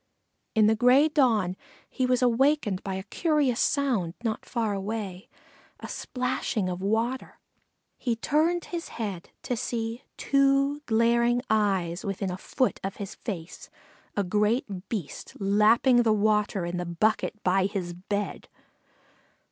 In 0.55 0.65
the 0.65 0.75
gray 0.75 1.09
dawn 1.09 1.55
he 1.87 2.07
was 2.07 2.23
awakened 2.23 2.83
by 2.83 2.95
a 2.95 3.03
curious 3.03 3.59
sound 3.59 4.15
not 4.23 4.47
far 4.47 4.73
away 4.73 5.29
a 5.79 5.87
splashing 5.87 6.69
of 6.69 6.81
water. 6.81 7.39
He 7.99 8.15
turned 8.15 8.65
his 8.73 8.87
head 8.97 9.29
to 9.43 9.55
see 9.55 10.01
two 10.17 10.79
glaring 10.87 11.43
eyes 11.51 12.03
within 12.03 12.31
a 12.31 12.37
foot 12.39 12.79
of 12.83 12.95
his 12.95 13.13
face 13.13 13.69
a 14.17 14.23
great 14.23 14.89
Beast 14.89 15.37
lapping 15.39 16.01
the 16.01 16.13
water 16.13 16.65
in 16.65 16.77
the 16.77 16.85
bucket 16.87 17.35
by 17.43 17.67
his 17.67 17.93
bed. 17.93 18.47